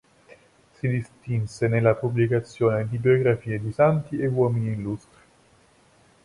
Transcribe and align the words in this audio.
Si 0.73 0.87
distinse 0.89 1.67
nella 1.67 1.93
pubblicazione 1.93 2.87
di 2.87 2.97
biografie 2.97 3.59
di 3.61 3.71
santi 3.71 4.17
e 4.17 4.25
uomini 4.25 4.71
illustri. 4.73 5.19